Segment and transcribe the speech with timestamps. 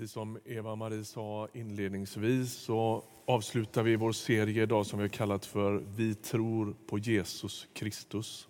[0.00, 5.46] Precis som Eva-Marie sa inledningsvis så avslutar vi vår serie idag som vi har kallat
[5.46, 8.48] för Vi tror på Jesus Kristus.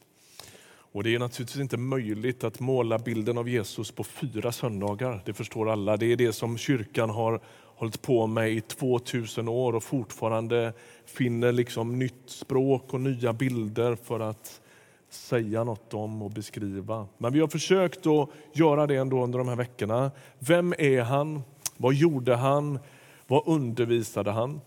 [0.93, 5.23] Och Det är naturligtvis inte möjligt att måla bilden av Jesus på fyra söndagar.
[5.27, 5.97] Det förstår alla.
[5.97, 7.41] Det är det som kyrkan har
[7.77, 10.73] hållit på med i 2000 år och fortfarande
[11.05, 14.61] finner liksom nytt språk och nya bilder för att
[15.11, 17.07] säga något om och beskriva.
[17.19, 20.11] Men vi har försökt att göra det ändå under de här veckorna.
[20.39, 21.43] Vem är han?
[21.77, 22.79] Vad gjorde han?
[23.27, 24.61] Vad undervisade han?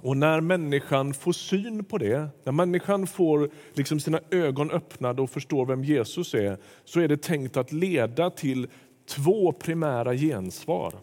[0.00, 5.30] Och när människan får syn på det, när människan får liksom sina ögon öppnade och
[5.30, 8.68] förstår vem Jesus är, så är det tänkt att leda till
[9.08, 10.94] två primära gensvar.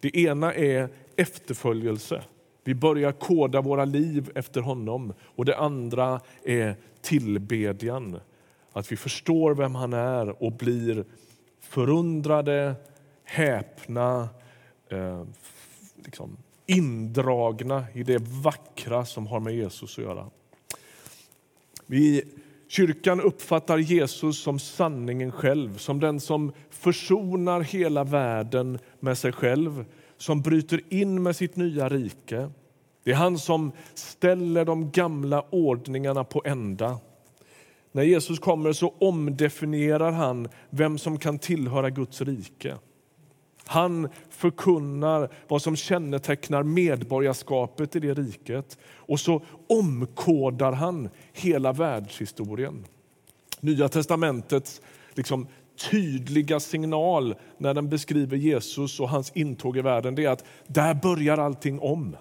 [0.00, 2.22] Det ena är efterföljelse.
[2.64, 5.12] Vi börjar koda våra liv efter honom.
[5.22, 8.20] Och Det andra är tillbedjan.
[8.72, 11.04] Att vi förstår vem han är och blir
[11.60, 12.74] förundrade,
[13.24, 14.28] häpna,
[14.88, 15.24] eh,
[15.96, 16.36] liksom
[16.66, 20.30] indragna i det vackra som har med Jesus att göra.
[21.86, 22.22] Vi,
[22.68, 29.84] kyrkan uppfattar Jesus som sanningen själv, som den som försonar hela världen med sig själv
[30.16, 32.50] som bryter in med sitt nya rike.
[33.04, 36.98] Det är han som ställer de gamla ordningarna på ända.
[37.92, 42.76] När Jesus kommer så omdefinierar han vem som kan tillhöra Guds rike.
[43.66, 52.84] Han förkunnar vad som kännetecknar medborgarskapet i det riket och så omkodar han hela världshistorien.
[53.60, 54.80] Nya testamentets
[55.14, 55.46] liksom,
[55.90, 60.94] tydliga signal när den beskriver Jesus och hans intåg i världen det är att där
[60.94, 62.16] börjar allting om.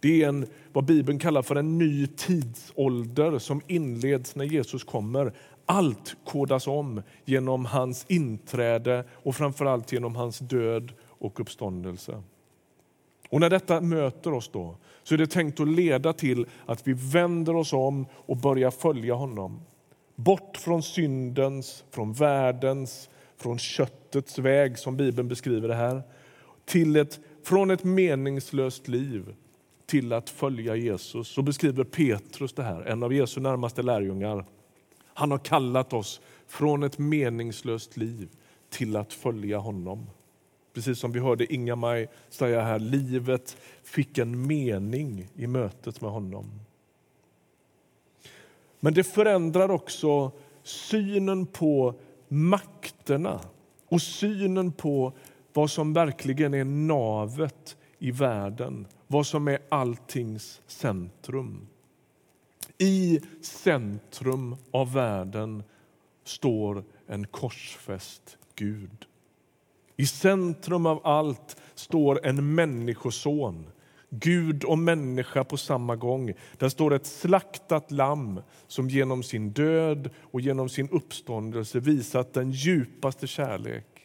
[0.00, 5.32] Det är en, vad Bibeln kallar för en ny tidsålder som inleds när Jesus kommer.
[5.66, 12.22] Allt kodas om genom hans inträde och framförallt genom hans död och uppståndelse.
[13.30, 16.92] Och när detta möter oss då, så är det tänkt att leda till att vi
[16.92, 19.60] vänder oss om och börjar följa honom.
[20.14, 26.02] Bort från syndens, från världens, från köttets väg som Bibeln beskriver det här.
[26.64, 29.34] Till ett, från ett meningslöst liv
[29.88, 31.28] till att följa Jesus.
[31.28, 34.44] Så beskriver Petrus det här, en av Jesu närmaste lärjungar.
[35.14, 38.28] Han har kallat oss från ett meningslöst liv
[38.70, 40.06] till att följa honom.
[40.74, 46.60] Precis som vi hörde Inga-Maj säga här, livet fick en mening i mötet med honom.
[48.80, 50.32] Men det förändrar också
[50.62, 51.94] synen på
[52.28, 53.40] makterna
[53.88, 55.12] och synen på
[55.52, 61.66] vad som verkligen är navet i världen, vad som är alltings centrum.
[62.78, 65.62] I centrum av världen
[66.24, 69.06] står en korsfäst Gud.
[69.96, 73.66] I centrum av allt står en människoson
[74.10, 76.32] Gud och människa på samma gång.
[76.58, 82.50] Där står ett slaktat lamm som genom sin död och genom sin uppståndelse visat den
[82.50, 83.97] djupaste kärlek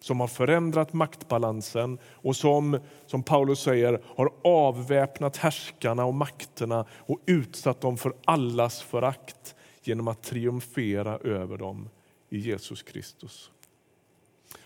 [0.00, 7.20] som har förändrat maktbalansen och som, som Paulus säger, har avväpnat härskarna och makterna och
[7.26, 11.88] utsatt dem för allas förakt genom att triumfera över dem
[12.30, 13.50] i Jesus Kristus.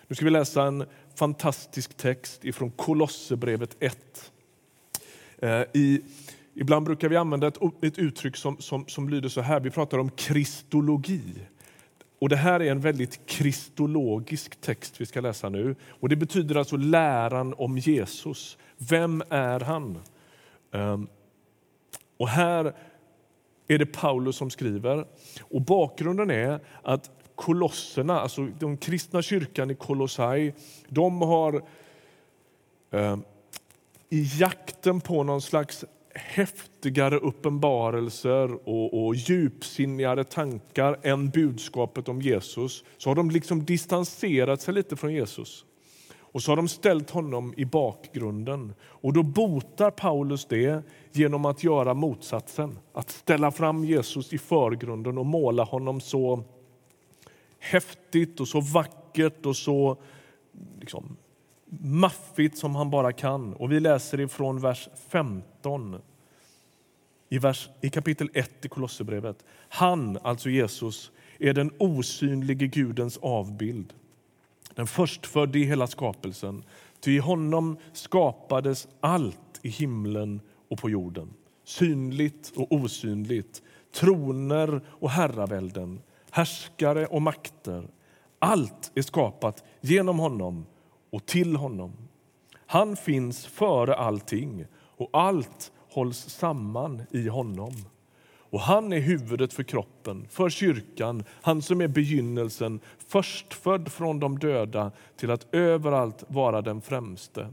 [0.07, 0.85] Nu ska vi läsa en
[1.15, 4.33] fantastisk text ifrån Kolosserbrevet 1.
[5.39, 6.03] Eh, I,
[6.55, 9.61] ibland brukar vi använda ett, ett uttryck som, som, som lyder så här.
[9.61, 11.23] Vi pratar om kristologi.
[12.19, 15.77] Och Det här är en väldigt kristologisk text vi ska läsa nu.
[15.89, 18.59] Och Det betyder alltså läran om Jesus.
[18.77, 19.99] Vem är han?
[20.73, 21.09] Ehm,
[22.17, 22.75] och Här
[23.69, 25.07] är det Paulus som skriver.
[25.41, 30.53] Och Bakgrunden är att kolosserna, alltså den kristna kyrkan i Kolossai,
[30.89, 31.63] de har
[32.91, 33.23] ehm,
[34.11, 35.85] i jakten på någon slags
[36.19, 44.61] häftigare uppenbarelser och, och djupsinnigare tankar än budskapet om Jesus så har de liksom distanserat
[44.61, 45.65] sig lite från Jesus.
[46.33, 48.75] Och så har de ställt honom i bakgrunden.
[48.83, 50.83] Och då botar Paulus det
[51.13, 52.79] genom att göra motsatsen.
[52.93, 56.45] Att ställa fram Jesus i förgrunden och måla honom så
[57.59, 59.97] häftigt och så vackert och så
[60.81, 61.17] liksom,
[61.81, 63.55] maffigt som han bara kan.
[63.55, 65.97] Och Vi läser ifrån vers 15
[67.29, 69.45] i, vers, i kapitel 1 i Kolosserbrevet.
[69.69, 73.95] Han, alltså Jesus, är den osynlige Gudens avbild.
[74.75, 76.65] Den förstfödde i hela skapelsen.
[77.01, 81.35] Ty i honom skapades allt i himlen och på jorden.
[81.65, 86.01] Synligt och osynligt, troner och herravälden,
[86.31, 87.89] härskare och makter.
[88.39, 90.67] Allt är skapat genom honom
[91.11, 91.93] och till honom.
[92.67, 97.73] Han finns före allting och allt hålls samman i honom.
[98.51, 104.39] Och Han är huvudet för kroppen, för kyrkan, han som är begynnelsen, förstfödd från de
[104.39, 107.49] döda till att överallt vara den främste.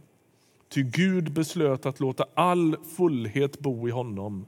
[0.70, 4.46] Ty Gud beslöt att låta all fullhet bo i honom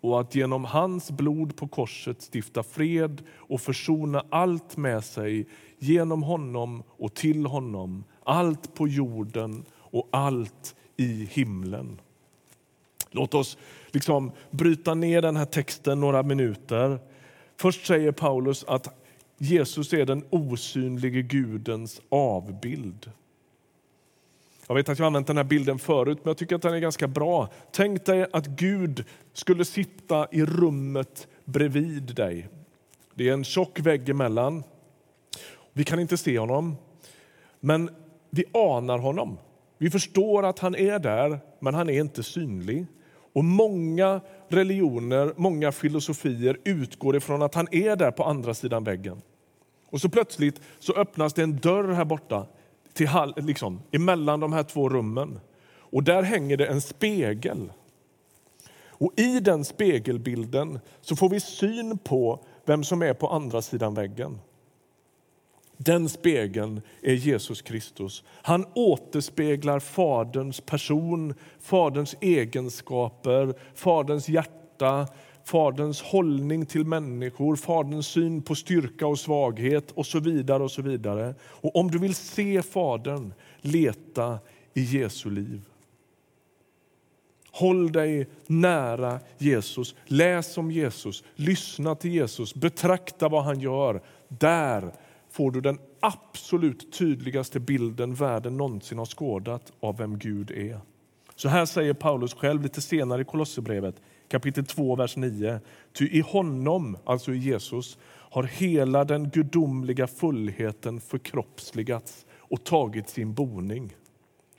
[0.00, 5.46] och att genom hans blod på korset stifta fred och försona allt med sig
[5.78, 12.00] genom honom och till honom, allt på jorden och allt i himlen.
[13.10, 13.58] Låt oss
[13.90, 16.98] liksom bryta ner den här texten några minuter.
[17.56, 18.94] Först säger Paulus att
[19.38, 23.10] Jesus är den osynlige Gudens avbild.
[24.66, 26.78] Jag vet att jag använt den här bilden förut, men jag tycker att den är
[26.78, 27.48] ganska bra.
[27.70, 32.48] Tänk dig att Gud skulle sitta i rummet bredvid dig.
[33.14, 34.64] Det är en tjock vägg emellan.
[35.72, 36.76] Vi kan inte se honom,
[37.60, 37.90] men
[38.30, 39.38] vi anar honom.
[39.78, 42.86] Vi förstår att han är där, men han är inte synlig.
[43.32, 49.22] Och Många religioner, många filosofier utgår ifrån att han är där på andra sidan väggen.
[49.90, 52.46] Och så plötsligt så öppnas det en dörr här borta
[52.92, 55.40] till, liksom, emellan de här två rummen.
[55.78, 57.72] Och där hänger det en spegel.
[58.86, 63.94] Och I den spegelbilden så får vi syn på vem som är på andra sidan
[63.94, 64.38] väggen.
[65.80, 68.24] Den spegeln är Jesus Kristus.
[68.42, 75.08] Han återspeglar Faderns person, Faderns egenskaper, Faderns hjärta,
[75.44, 80.62] Faderns hållning till människor, Faderns syn på styrka och svaghet och så vidare.
[80.62, 81.34] och så vidare.
[81.42, 84.38] Och Om du vill se Fadern, leta
[84.74, 85.60] i Jesu liv.
[87.50, 94.02] Håll dig nära Jesus, läs om Jesus, lyssna till Jesus, betrakta vad han gör.
[94.28, 94.92] Där
[95.30, 100.80] får du den absolut tydligaste bilden världen någonsin har skådat av vem Gud är.
[101.34, 103.96] Så här säger Paulus själv lite senare i Kolosserbrevet
[104.28, 105.60] kapitel 2, vers 9.
[105.92, 113.34] Ty i honom, alltså i Jesus, har hela den gudomliga fullheten förkroppsligats och tagit sin
[113.34, 113.96] boning.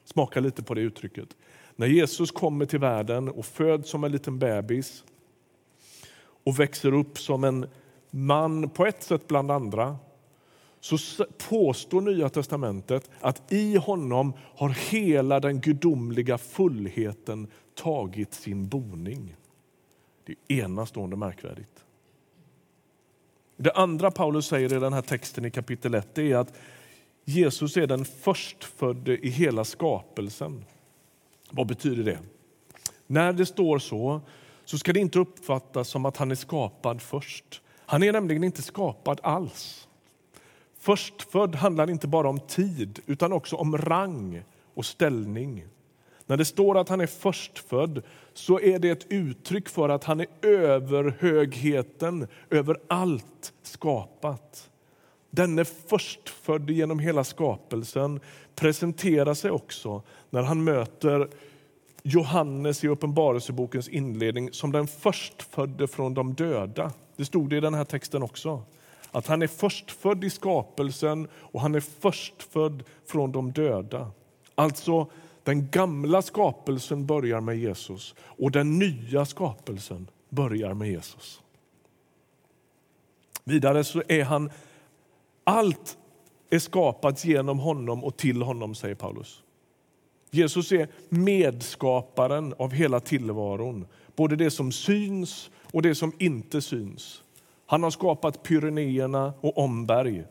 [0.05, 1.37] Smaka lite på det uttrycket.
[1.75, 5.03] När Jesus kommer till världen och föds som en liten bebis
[6.43, 7.67] och växer upp som en
[8.11, 9.97] man på ett sätt bland andra
[10.79, 19.35] så påstår Nya testamentet att i honom har hela den gudomliga fullheten tagit sin boning.
[20.25, 21.85] Det är enastående märkvärdigt.
[23.57, 26.53] Det andra Paulus säger i den här texten i kapitel 1 är att
[27.25, 30.65] Jesus är den förstfödde i hela skapelsen.
[31.51, 32.19] Vad betyder det?
[33.07, 34.21] När det står så,
[34.65, 37.61] så ska det inte uppfattas som att han är skapad först.
[37.85, 39.87] Han är nämligen inte skapad alls.
[40.79, 44.43] Förstfödd handlar inte bara om tid, utan också om rang
[44.73, 45.65] och ställning.
[46.25, 48.03] När det står att han är förstfödd
[48.33, 54.69] så är det ett uttryck för att han är överhögheten över allt skapat.
[55.29, 58.19] Denne förstfödd genom hela skapelsen
[58.55, 61.29] presenterar sig också när han möter
[62.03, 66.91] Johannes i Uppenbarelsebokens inledning som den förstfödde från de döda.
[67.15, 68.63] Det stod det i den här texten också.
[69.11, 74.11] Att han är förstfödd i skapelsen och han är förstfödd från de döda.
[74.55, 75.07] Alltså,
[75.43, 81.41] den gamla skapelsen börjar med Jesus och den nya skapelsen börjar med Jesus.
[83.43, 84.51] Vidare så är han,
[85.43, 85.97] allt
[86.49, 89.43] är skapat genom honom och till honom, säger Paulus.
[90.31, 97.23] Jesus är medskaparen av hela tillvaron, både det som syns och det som inte syns.
[97.69, 100.23] Han har skapat Pyrenéerna och Omberg,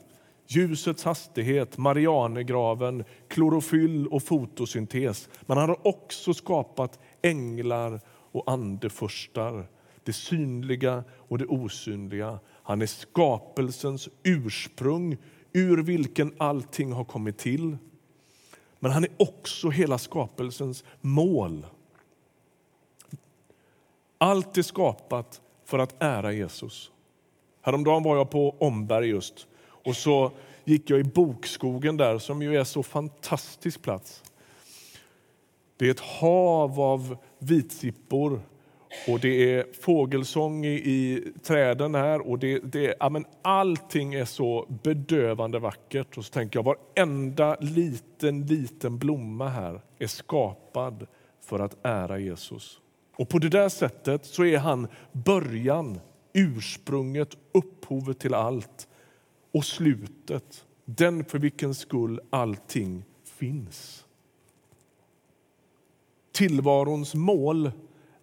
[0.47, 5.29] ljusets hastighet, Marianergraven, klorofyll och fotosyntes.
[5.41, 8.01] Men han har också skapat änglar
[8.33, 9.69] och andefurstar,
[10.05, 12.39] det synliga och det osynliga.
[12.63, 15.17] Han är skapelsens ursprung,
[15.53, 17.77] ur vilken allting har kommit till.
[18.79, 21.67] Men han är också hela skapelsens mål.
[24.19, 26.93] Allt är skapat för att ära Jesus.
[27.63, 29.47] Häromdagen var jag på Omberg just
[29.85, 30.31] och så
[30.65, 34.23] gick jag i Bokskogen där som ju är så fantastisk plats.
[35.77, 38.41] Det är ett hav av vitsippor
[39.09, 44.25] och det är fågelsång i, i träden här och det, det, ja, men allting är
[44.25, 46.19] så bedövande vackert.
[46.19, 51.07] Och så tänker jag varenda liten, liten blomma här är skapad
[51.41, 52.81] för att ära Jesus.
[53.17, 56.01] Och på det där sättet så är han början
[56.33, 58.89] ursprunget, upphovet till allt
[59.53, 64.05] och slutet, den för vilken skull allting finns.
[66.33, 67.71] Tillvarons mål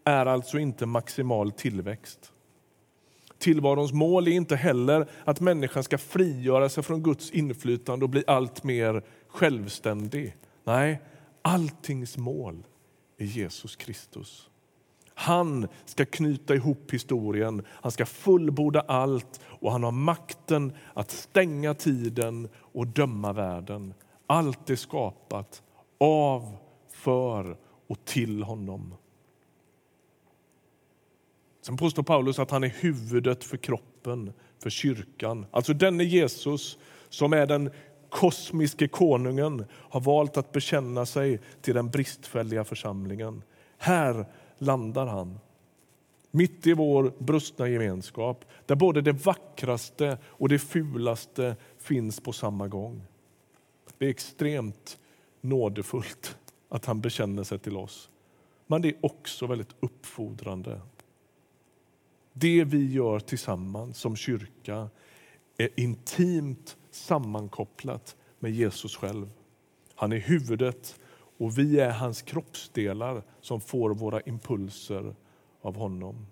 [0.04, 2.32] är alltså inte maximal tillväxt.
[3.38, 8.24] Tillvarons mål är inte heller att människan ska frigöra sig från Guds inflytande och bli
[8.28, 10.38] allt mer självständig.
[10.64, 11.02] Nej,
[11.42, 12.64] alltings mål
[13.18, 14.50] är Jesus Kristus.
[15.18, 21.74] Han ska knyta ihop historien, han ska fullborda allt och han har makten att stänga
[21.74, 23.94] tiden och döma världen.
[24.28, 25.64] Allt är skapat
[25.98, 26.58] av,
[26.90, 27.58] för
[27.88, 28.94] och till honom.
[31.62, 35.46] Sen påstår Paulus att han är huvudet för kroppen, för kyrkan.
[35.52, 36.78] Alltså denne Jesus
[37.10, 37.70] som är den
[38.10, 43.44] kosmiske konungen har valt att bekänna sig till den bristfälliga församlingen.
[43.78, 44.26] Här
[44.58, 45.40] landar han.
[46.32, 52.68] Mitt i vår brustna gemenskap där både det vackraste och det fulaste finns på samma
[52.68, 53.02] gång.
[53.98, 54.98] Det är extremt
[55.42, 56.38] nådefullt
[56.70, 58.10] att han bekänner sig till oss.
[58.68, 60.82] Men det är också väldigt uppfordrande.
[62.34, 64.90] Det vi gör tillsammans som kyrka
[65.58, 69.30] är intimt sammankopplat med Jesus själv.
[69.96, 71.00] Han är huvudet
[71.38, 75.16] och vi är hans kroppsdelar som får våra impulser
[75.62, 76.26] av honom.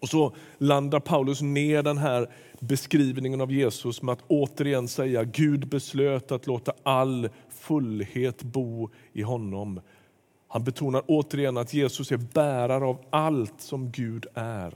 [0.00, 5.68] Och så landar Paulus ner den här beskrivningen av Jesus med att återigen säga Gud
[5.68, 9.80] beslöt att låta all fullhet bo i honom.
[10.48, 14.74] Han betonar återigen att Jesus är bärare av allt som Gud är.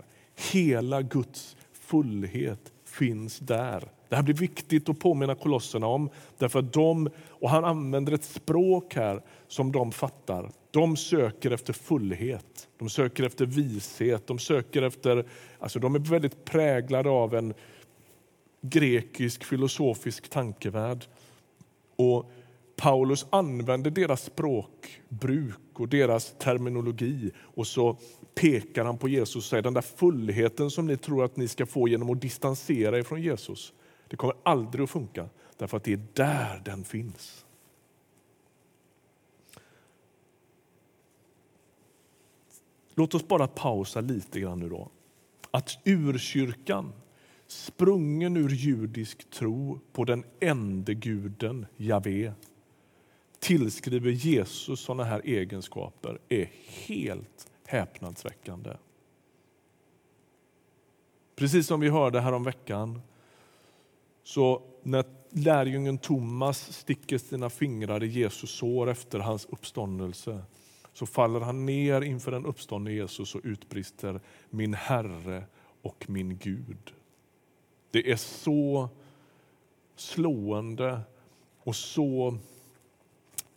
[0.52, 3.88] Hela Guds fullhet finns där.
[4.08, 6.10] Det här blir viktigt att påminna kolosserna om.
[6.38, 10.50] Därför att de, och han använder ett språk här som de fattar.
[10.70, 15.24] De söker efter fullhet, de söker efter vishet, de söker efter...
[15.58, 17.54] Alltså de är väldigt präglade av en
[18.60, 21.04] grekisk filosofisk tankevärld.
[21.96, 22.30] Och
[22.76, 27.96] Paulus använder deras språkbruk och deras terminologi och så
[28.34, 31.66] pekar han på Jesus och säger den där fullheten som ni tror att ni ska
[31.66, 33.72] få genom att distansera er från Jesus.
[34.08, 37.44] Det kommer aldrig att funka, därför att det är där den finns.
[42.94, 44.88] Låt oss bara pausa lite grann nu då.
[45.50, 46.92] Att urkyrkan,
[47.46, 52.32] sprungen ur judisk tro på den ende guden, Javé,
[53.44, 56.50] tillskriver Jesus sådana här egenskaper är
[56.86, 58.70] helt häpnadsväckande.
[61.36, 63.00] Precis som vi hörde här om veckan
[64.22, 70.42] så när lärjungen Thomas sticker sina fingrar i Jesus sår efter hans uppståndelse
[70.92, 74.20] så faller han ner inför den uppståndne Jesus och utbrister
[74.50, 75.44] min Herre
[75.82, 76.94] och min Gud.
[77.90, 78.88] Det är så
[79.96, 81.00] slående
[81.64, 82.38] och så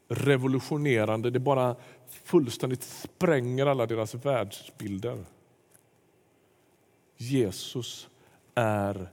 [0.08, 1.30] revolutionerande.
[1.30, 1.76] Det bara
[2.10, 5.26] fullständigt spränger alla deras världsbilder.
[7.18, 8.10] Jesus
[8.56, 9.10] är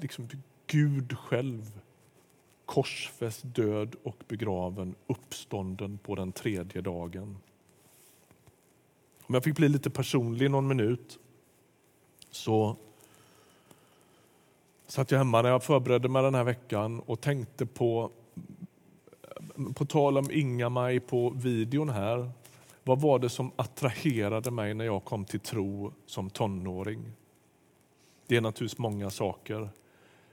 [0.00, 0.28] liksom
[0.66, 1.80] Gud själv
[2.66, 7.36] korsfäst, död och begraven, uppstånden på den tredje dagen.
[9.22, 11.18] Om jag fick bli lite personlig någon minut
[12.30, 12.76] så
[14.86, 18.10] satt jag hemma när jag förberedde mig den här veckan och tänkte på,
[19.74, 22.30] på tal om Inga-Maj på videon här,
[22.84, 27.12] vad var det som attraherade mig när jag kom till tro som tonåring?
[28.26, 29.68] Det är naturligtvis många saker.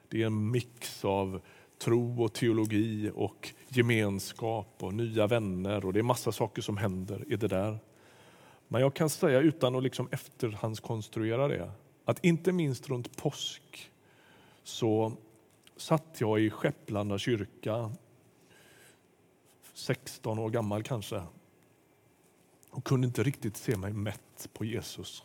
[0.10, 1.42] Det är en mix av
[1.78, 7.24] tro och teologi och gemenskap och nya vänner och det är massa saker som händer
[7.28, 7.78] i det där.
[8.68, 11.72] Men jag kan säga utan att liksom efterhandskonstruera det
[12.06, 13.92] att inte minst runt påsk
[14.64, 15.14] så
[15.78, 17.92] satt jag i Skepplanda kyrka,
[19.76, 21.24] 16 år gammal kanske
[22.70, 25.24] och kunde inte riktigt se mig mätt på Jesus.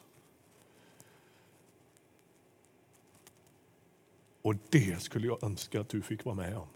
[4.42, 6.68] Och det skulle jag önska att du fick vara med om.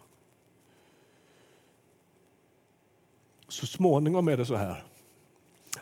[3.49, 4.85] Så småningom är det så här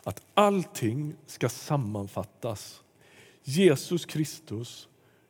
[0.03, 2.83] att allting ska sammanfattas.
[3.43, 4.89] Jesus Kristus,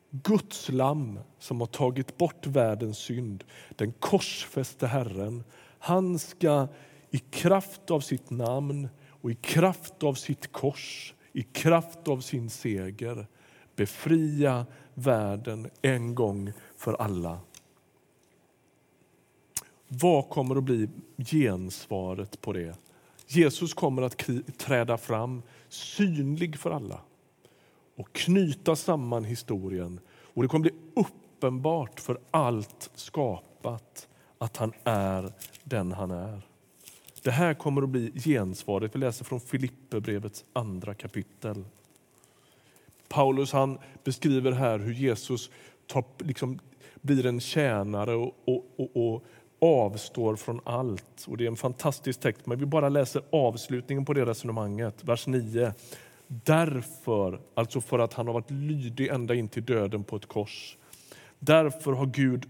[0.09, 5.43] Guds lamm som har tagit bort världens synd, den korsfäste Herren.
[5.85, 6.67] Han ska
[7.11, 8.89] i kraft av sitt namn
[9.21, 13.27] och i kraft av sitt kors, i kraft av sin seger
[13.75, 17.39] befria världen en gång för alla.
[19.87, 22.77] Vad kommer att bli gensvaret på det?
[23.27, 27.01] Jesus kommer att träda fram synlig för alla
[27.95, 29.99] och knyta samman historien.
[30.09, 34.07] Och Det kommer bli uppenbart för allt skapat
[34.43, 35.31] att han är
[35.63, 36.41] den han är.
[37.21, 38.95] Det här kommer att bli gensvaret.
[38.95, 41.65] Vi läser från Filipperbrevets andra kapitel.
[43.07, 45.49] Paulus han beskriver här hur Jesus
[45.87, 46.59] tar, liksom,
[47.01, 49.23] blir en tjänare och, och, och, och,
[49.59, 51.25] avstår från allt.
[51.27, 55.03] Och Det är en fantastisk text, men vi bara läser avslutningen på det resonemanget.
[55.03, 55.73] Vers 9.
[56.27, 60.77] Därför, alltså för att han har varit lydig ända in till döden på ett kors.
[61.39, 62.45] Därför har Gud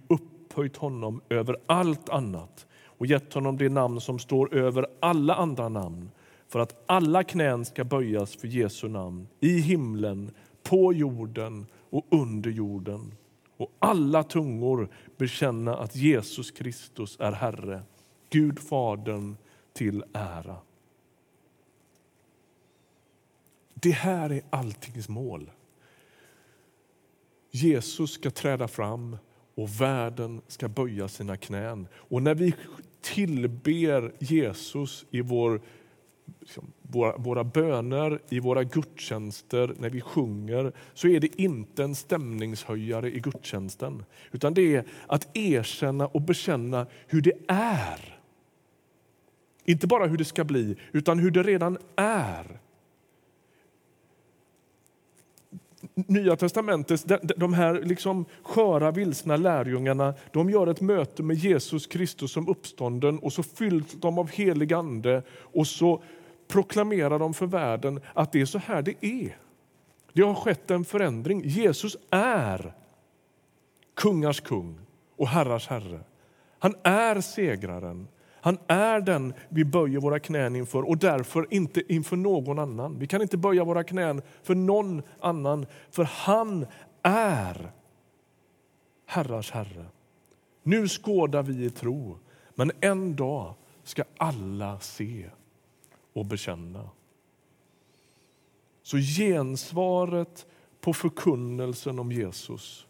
[0.53, 5.69] upphöjt honom över allt annat och gett honom det namn som står över alla andra
[5.69, 6.12] namn
[6.48, 10.31] för att alla knän ska böjas för Jesu namn i himlen,
[10.63, 13.13] på jorden och under jorden
[13.57, 17.83] och alla tungor bekänna att Jesus Kristus är Herre,
[18.29, 19.38] Gud Fadern
[19.74, 20.57] till ära.
[23.74, 25.51] Det här är alltings mål.
[27.51, 29.17] Jesus ska träda fram
[29.55, 31.88] och världen ska böja sina knän.
[31.93, 32.53] Och när vi
[33.01, 35.62] tillber Jesus i vår,
[36.39, 41.95] liksom, våra, våra böner, i våra gudstjänster, när vi sjunger, så är det inte en
[41.95, 44.03] stämningshöjare i gudstjänsten.
[44.31, 48.19] Utan det är att erkänna och bekänna hur det är.
[49.65, 52.60] Inte bara hur det ska bli, utan hur det redan är.
[55.95, 57.05] Nya testamentet,
[57.38, 63.19] de här liksom sköra, vilsna lärjungarna, de gör ett möte med Jesus Kristus som uppstånden
[63.19, 66.03] och så fylls de av helig ande och så
[66.47, 69.38] proklamerar de för världen att det är så här det är.
[70.13, 71.41] Det har skett en förändring.
[71.45, 72.73] Jesus är
[73.93, 74.79] kungars kung
[75.17, 76.00] och herrars herre.
[76.59, 78.07] Han är segraren.
[78.43, 83.00] Han är den vi böjer våra knän inför och därför inte inför någon annan.
[83.00, 86.65] Vi kan inte böja våra knän för någon annan, för han
[87.01, 87.71] är
[89.05, 89.85] herrars herre.
[90.63, 92.17] Nu skådar vi i tro,
[92.55, 95.29] men en dag ska alla se
[96.13, 96.89] och bekänna.
[98.82, 100.45] Så gensvaret
[100.82, 102.88] på förkunnelsen om Jesus,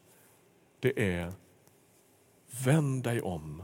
[0.80, 1.34] det är
[2.66, 3.64] vänd dig om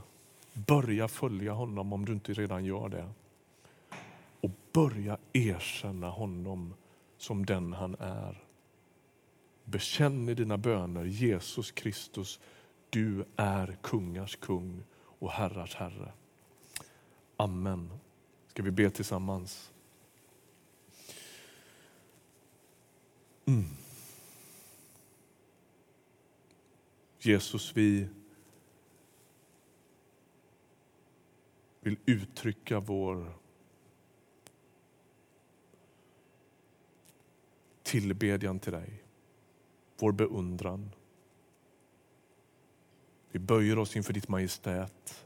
[0.53, 3.09] Börja följa honom om du inte redan gör det.
[4.41, 6.73] Och börja erkänna honom
[7.17, 8.43] som den han är.
[9.63, 12.39] Bekänn i dina böner Jesus Kristus,
[12.89, 16.11] du är kungars kung och herrars herre.
[17.37, 17.91] Amen.
[18.47, 19.71] Ska vi be tillsammans?
[23.45, 23.65] Mm.
[27.19, 28.07] Jesus, vi
[31.81, 33.33] vill uttrycka vår
[37.83, 39.03] tillbedjan till dig,
[39.97, 40.91] vår beundran.
[43.31, 45.25] Vi böjer oss inför ditt majestät.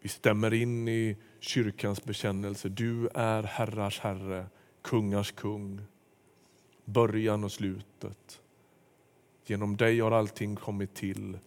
[0.00, 2.68] Vi stämmer in i kyrkans bekännelse.
[2.68, 4.46] Du är herrars herre,
[4.82, 5.80] kungars kung,
[6.84, 8.42] början och slutet.
[9.46, 11.38] Genom dig har allting kommit till.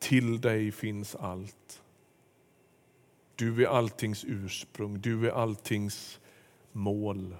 [0.00, 1.82] Till dig finns allt.
[3.36, 6.20] Du är alltings ursprung, du är alltings
[6.72, 7.36] mål.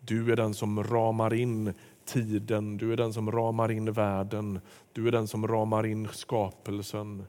[0.00, 4.60] Du är den som ramar in tiden, du är den som ramar in världen,
[4.92, 7.24] du är den som ramar in skapelsen.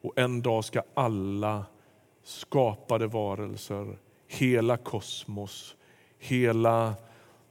[0.00, 1.64] Och en dag ska alla
[2.22, 5.76] skapade varelser, hela kosmos,
[6.18, 6.94] hela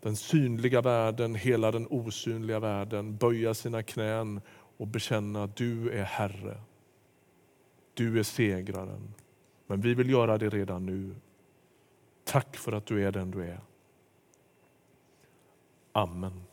[0.02, 4.42] den synliga världen, hela den osynliga världen böja sina knän
[4.78, 6.58] och bekänna att du är Herre.
[7.94, 9.14] Du är segraren.
[9.68, 11.16] Men vi vill göra det redan nu.
[12.24, 13.60] Tack för att du är den du är.
[15.92, 16.47] Amen.